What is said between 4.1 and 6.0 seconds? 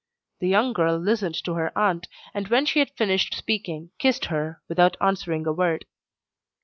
her, without answering a word.